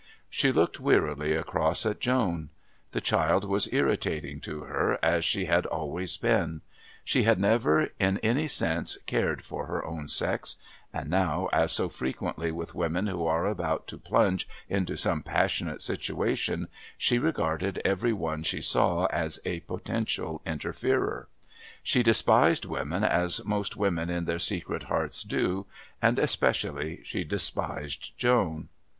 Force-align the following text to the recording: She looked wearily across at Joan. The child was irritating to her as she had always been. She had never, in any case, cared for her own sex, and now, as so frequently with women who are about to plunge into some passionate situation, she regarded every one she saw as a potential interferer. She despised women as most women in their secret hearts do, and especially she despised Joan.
She 0.31 0.51
looked 0.51 0.79
wearily 0.79 1.35
across 1.35 1.85
at 1.85 1.99
Joan. 1.99 2.49
The 2.89 3.01
child 3.01 3.45
was 3.45 3.71
irritating 3.71 4.39
to 4.41 4.61
her 4.61 4.97
as 5.03 5.23
she 5.23 5.45
had 5.45 5.67
always 5.67 6.17
been. 6.17 6.61
She 7.03 7.21
had 7.21 7.39
never, 7.39 7.89
in 7.99 8.17
any 8.23 8.47
case, 8.47 8.97
cared 9.05 9.43
for 9.45 9.67
her 9.67 9.85
own 9.85 10.07
sex, 10.07 10.55
and 10.91 11.07
now, 11.07 11.49
as 11.53 11.71
so 11.71 11.87
frequently 11.87 12.51
with 12.51 12.73
women 12.73 13.05
who 13.05 13.27
are 13.27 13.45
about 13.45 13.85
to 13.89 13.99
plunge 13.99 14.47
into 14.67 14.97
some 14.97 15.21
passionate 15.21 15.83
situation, 15.83 16.67
she 16.97 17.19
regarded 17.19 17.79
every 17.85 18.11
one 18.11 18.41
she 18.41 18.59
saw 18.59 19.05
as 19.11 19.39
a 19.45 19.59
potential 19.59 20.41
interferer. 20.47 21.27
She 21.83 22.01
despised 22.01 22.65
women 22.65 23.03
as 23.03 23.45
most 23.45 23.77
women 23.77 24.09
in 24.09 24.25
their 24.25 24.39
secret 24.39 24.81
hearts 24.85 25.21
do, 25.21 25.67
and 26.01 26.17
especially 26.17 27.01
she 27.03 27.23
despised 27.23 28.17
Joan. 28.17 28.69